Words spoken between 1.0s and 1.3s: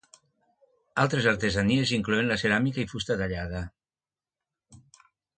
Altres